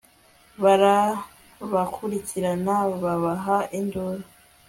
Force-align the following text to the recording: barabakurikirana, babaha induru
barabakurikirana, 0.63 2.75
babaha 3.03 3.57
induru 3.79 4.25